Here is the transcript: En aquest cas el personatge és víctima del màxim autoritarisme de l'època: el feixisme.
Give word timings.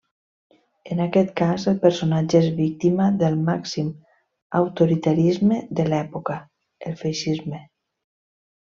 En 0.93 1.01
aquest 1.03 1.27
cas 1.41 1.65
el 1.71 1.77
personatge 1.83 2.39
és 2.39 2.47
víctima 2.61 3.11
del 3.25 3.37
màxim 3.51 3.93
autoritarisme 4.63 5.63
de 5.81 5.89
l'època: 5.93 6.43
el 6.91 7.01
feixisme. 7.07 7.65